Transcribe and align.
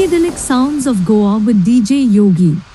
Psychedelic 0.00 0.38
sounds 0.38 0.86
of 0.86 1.04
Goa 1.04 1.36
with 1.36 1.62
DJ 1.62 2.10
Yogi. 2.10 2.69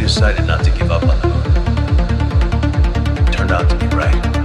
decided 0.00 0.46
not 0.46 0.62
to 0.64 0.70
give 0.70 0.90
up 0.90 1.02
on 1.02 1.20
the 1.20 1.28
moon. 1.28 1.46
It 3.26 3.32
turned 3.32 3.52
out 3.52 3.68
to 3.68 3.76
be 3.76 3.86
right. 3.96 4.37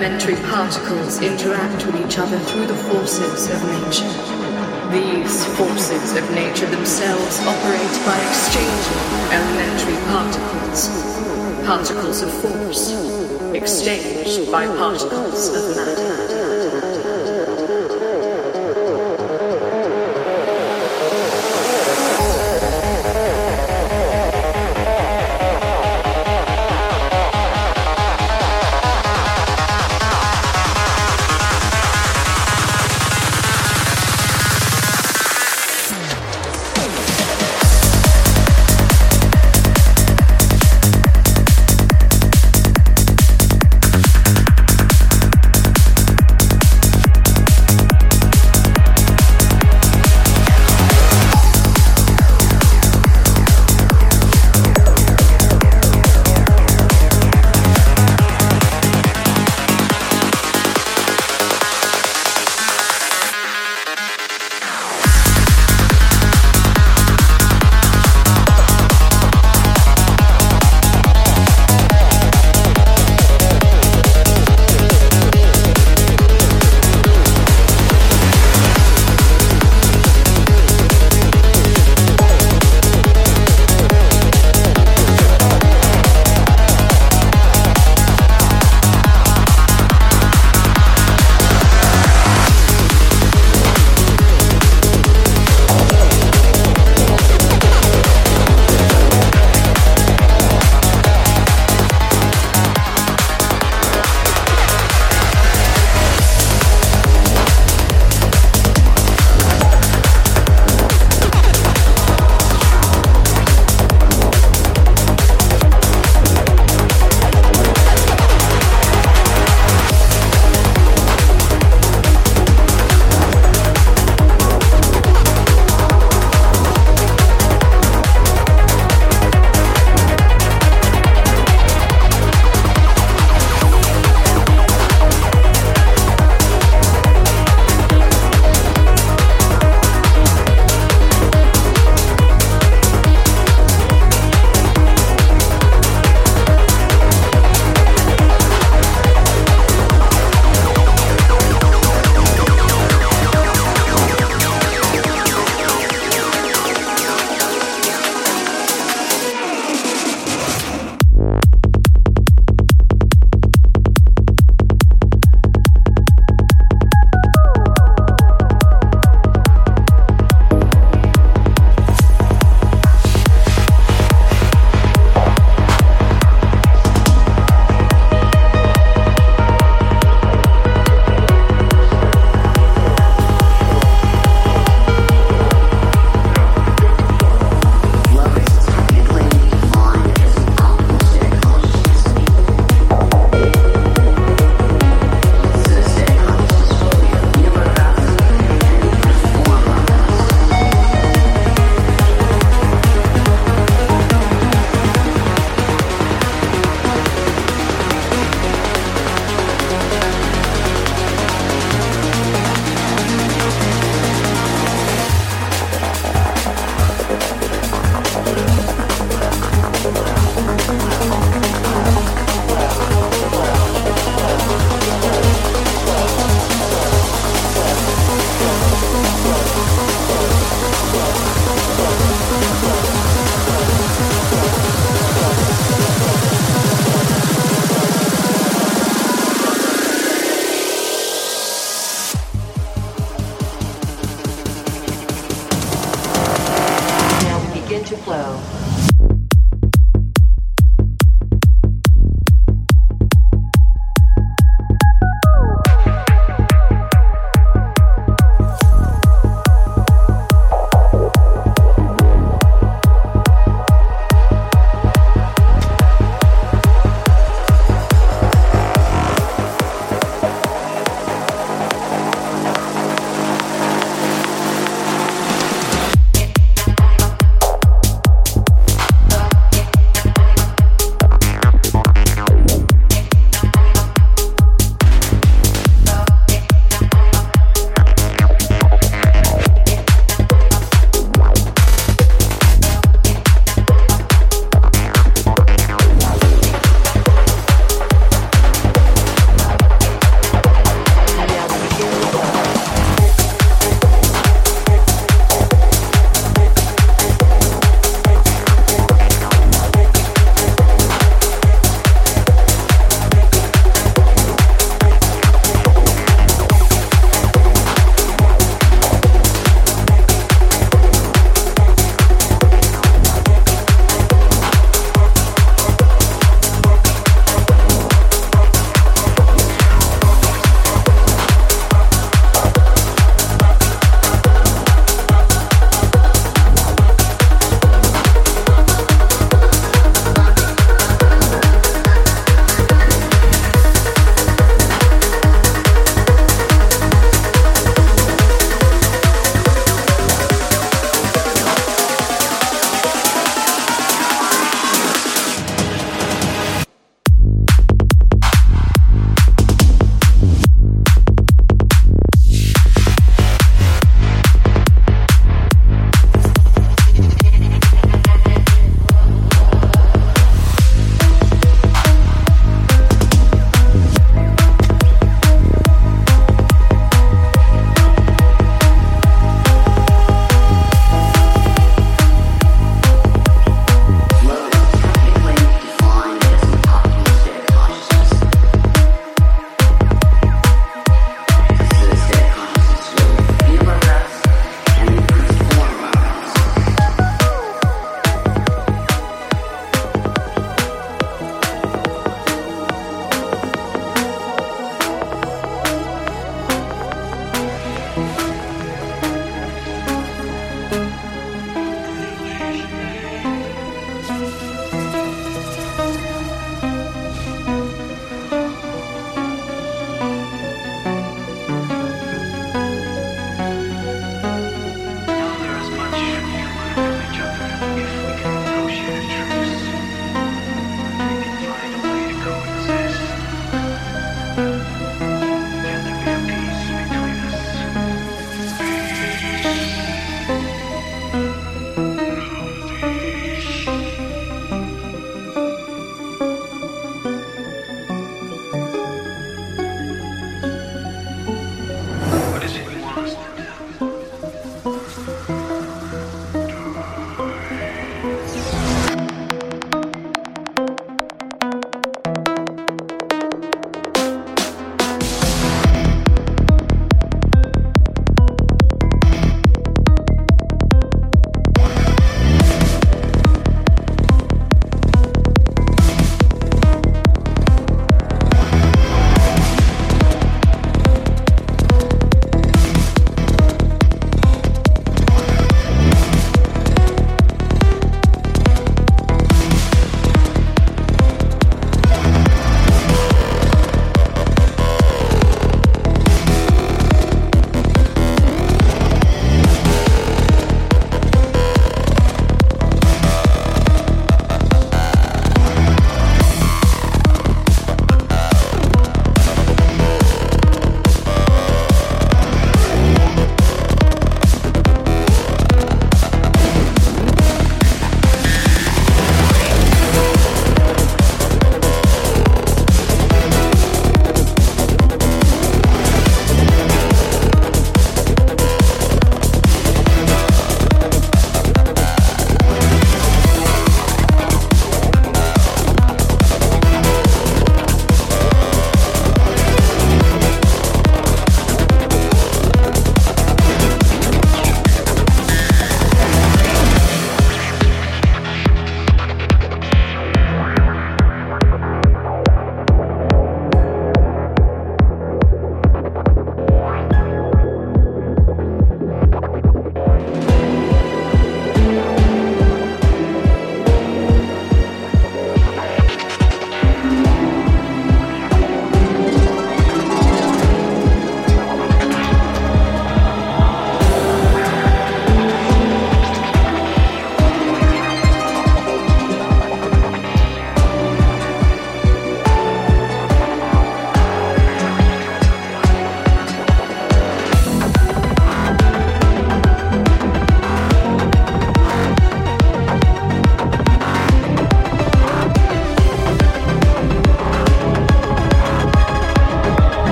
Level. 0.00 0.35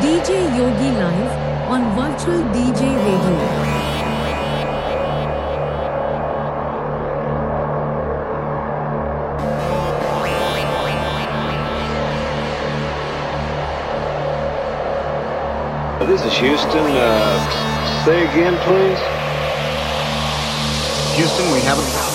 DJ 0.00 0.30
Yogi 0.56 0.90
Live 0.96 1.32
on 1.68 1.82
Virtual 1.94 2.40
DJ 2.54 2.80
Radio. 3.04 3.80
This 16.06 16.24
is 16.24 16.32
Houston. 16.38 16.86
Uh, 16.96 18.04
say 18.06 18.24
again, 18.24 18.56
please. 18.64 18.98
Houston, 21.16 21.52
we 21.52 21.60
haven't 21.60 22.09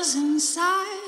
was 0.00 0.14
inside. 0.14 0.99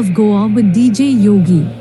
Of 0.00 0.14
Goa 0.14 0.48
with 0.48 0.72
DJ 0.74 1.12
Yogi. 1.22 1.79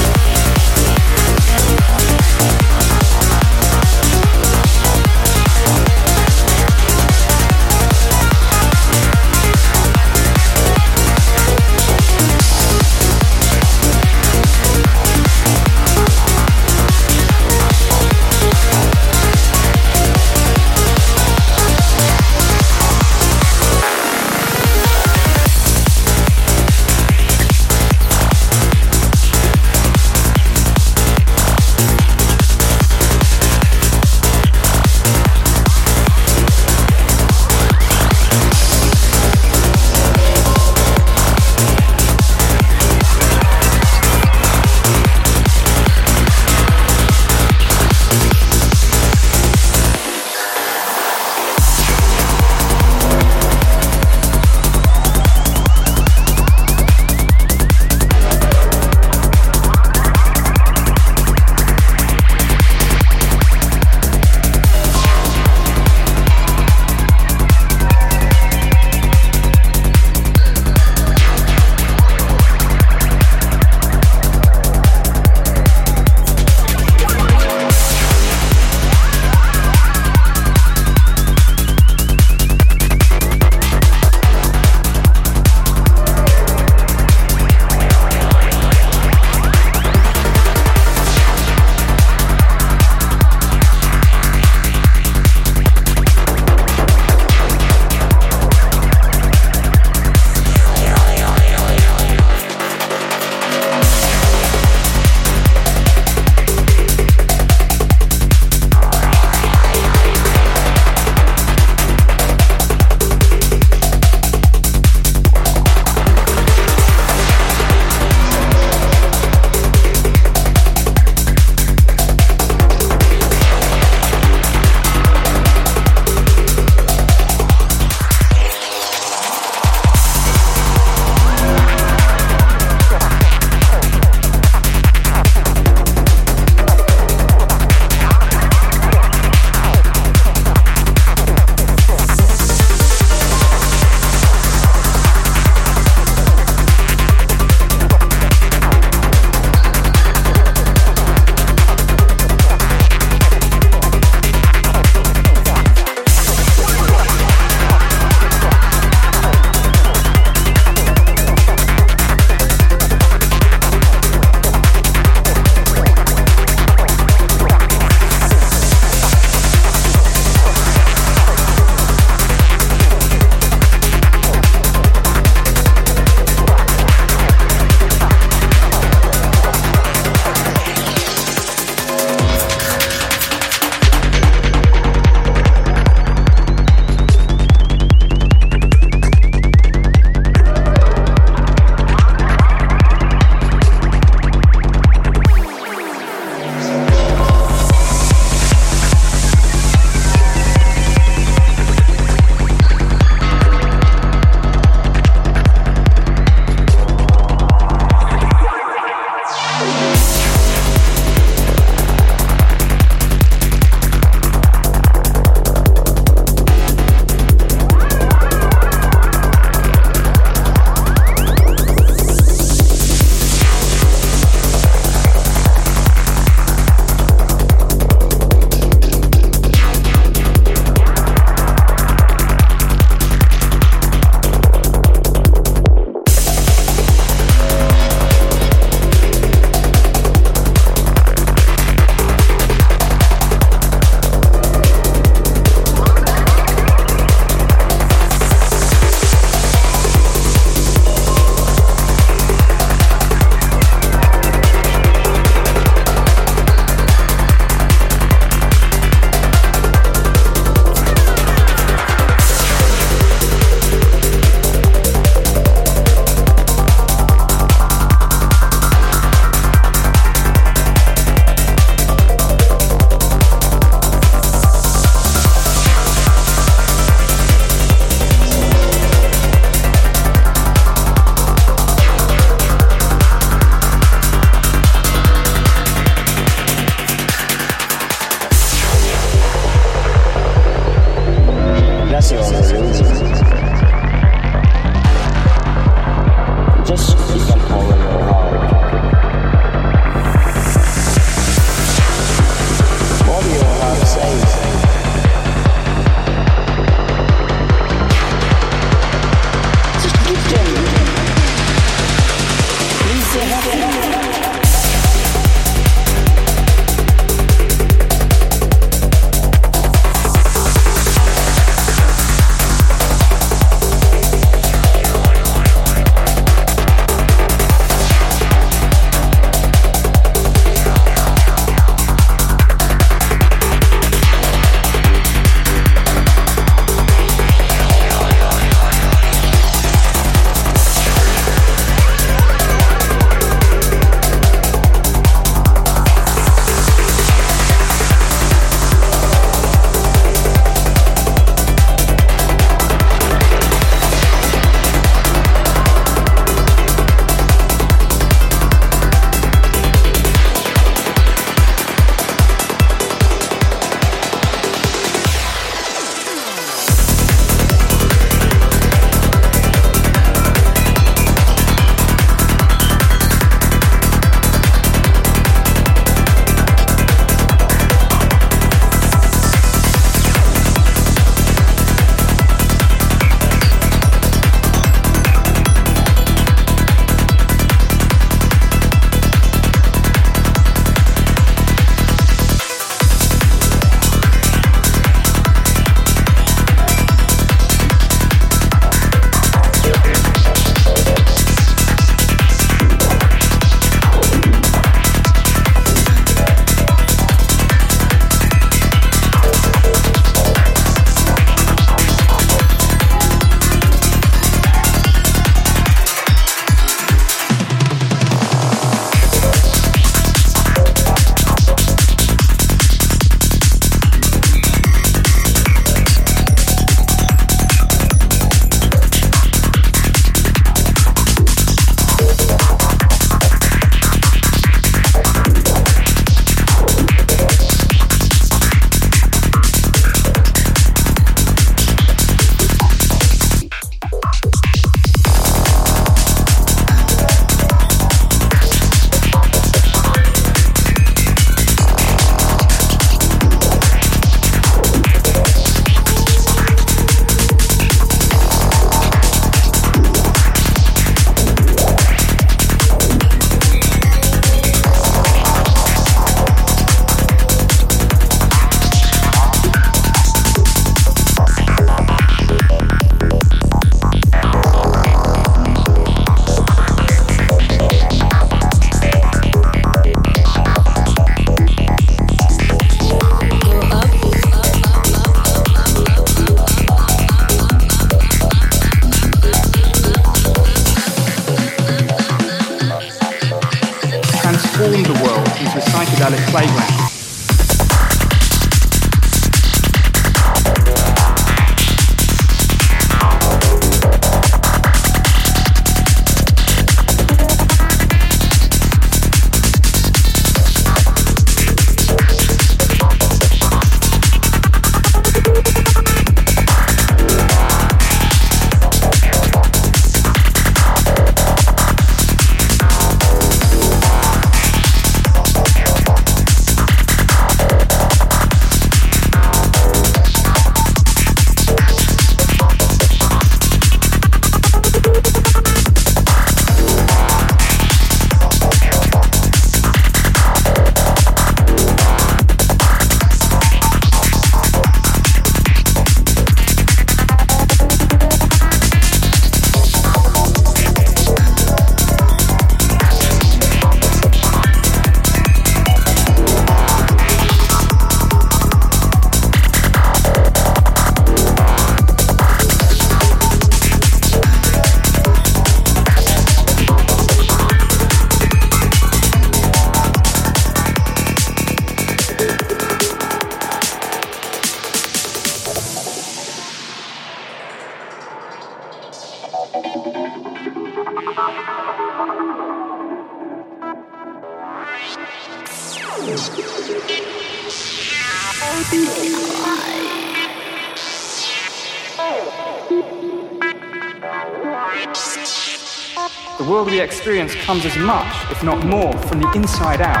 As 597.65 597.77
much, 597.77 598.31
if 598.31 598.43
not 598.43 598.65
more, 598.65 598.93
from 599.07 599.19
the 599.19 599.31
inside 599.33 599.81
out 599.81 600.00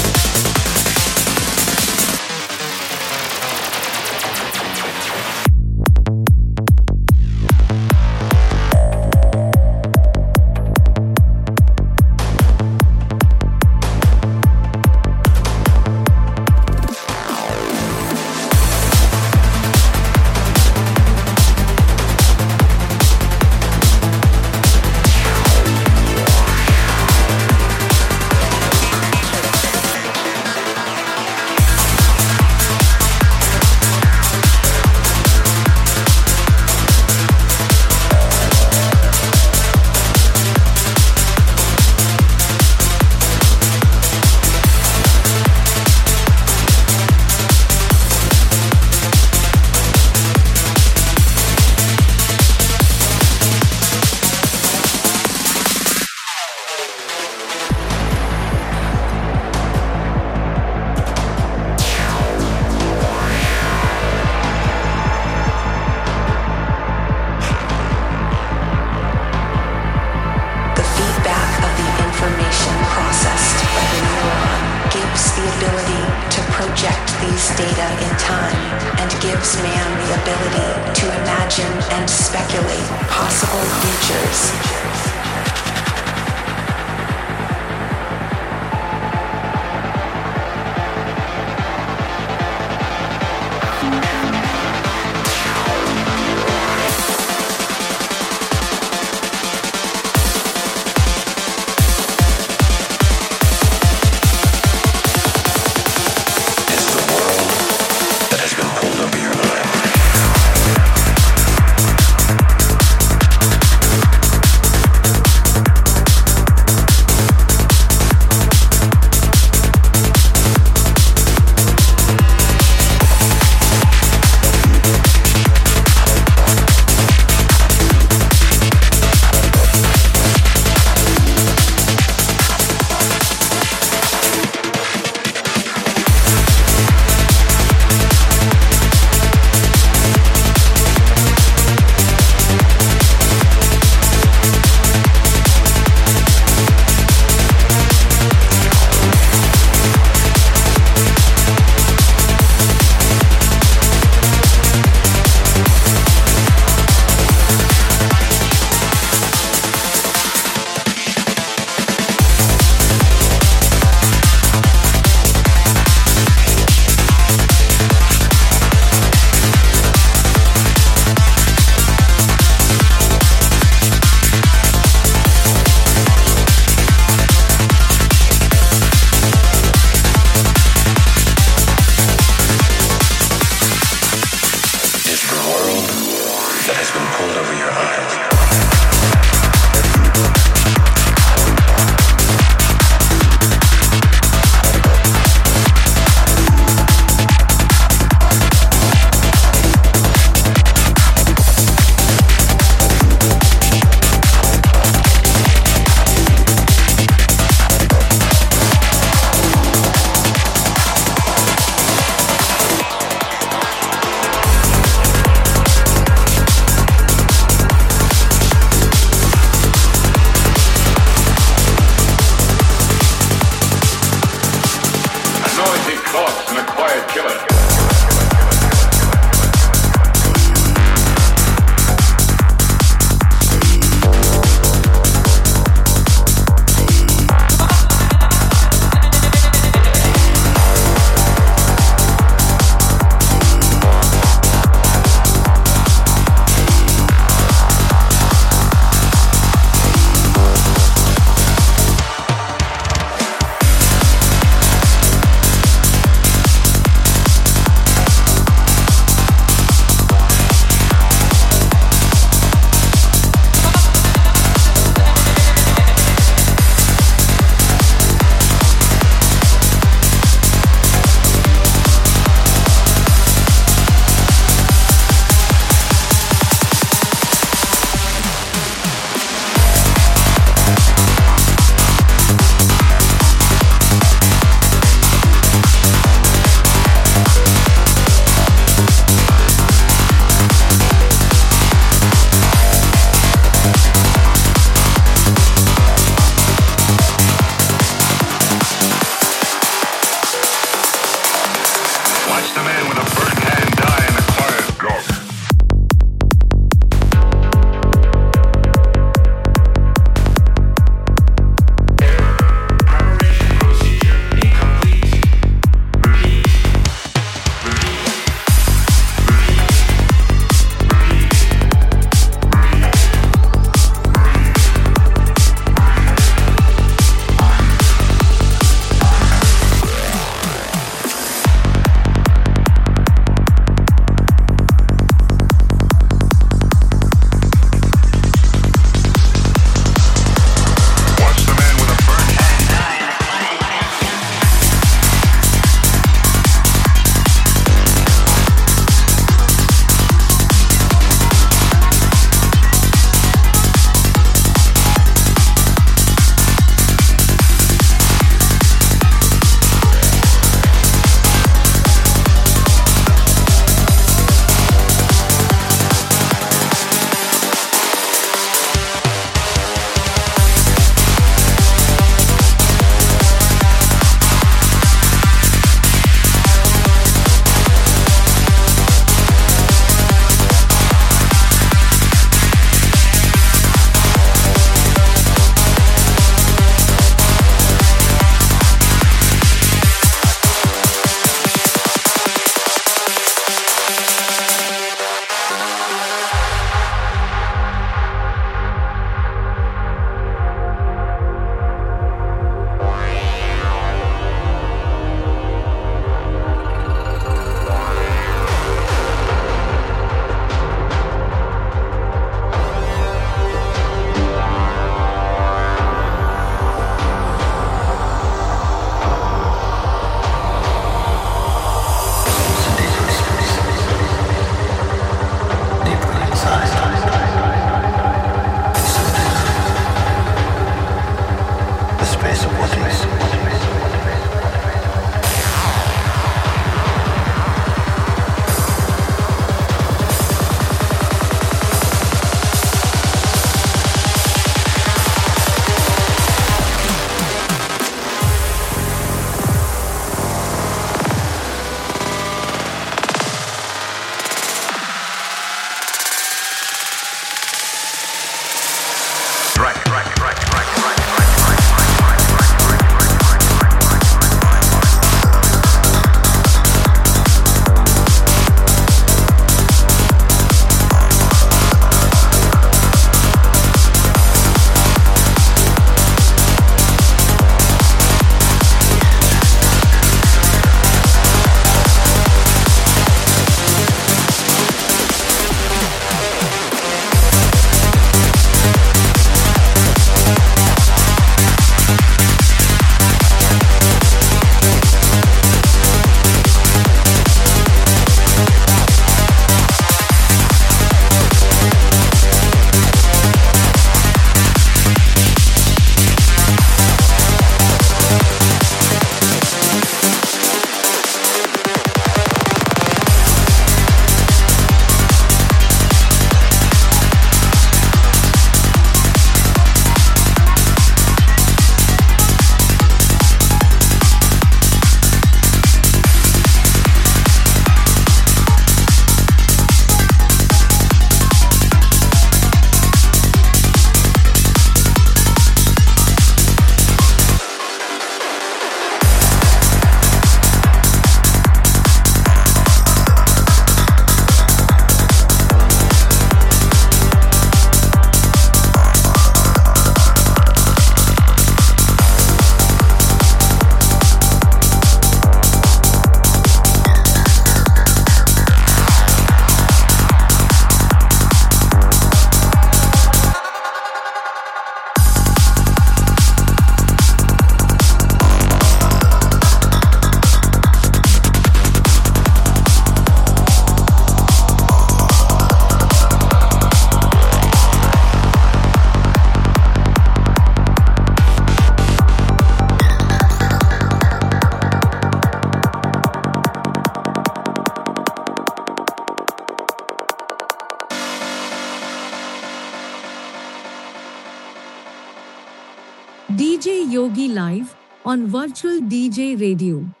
on 598.11 598.27
Virtual 598.27 598.81
DJ 598.81 599.39
Radio. 599.39 600.00